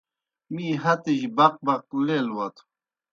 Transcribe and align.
می 0.53 0.67
ہتِجیْ 0.83 1.27
بق 1.37 1.55
بق 1.65 1.85
لیل 2.05 2.27
وتھوْ۔ 2.35 2.63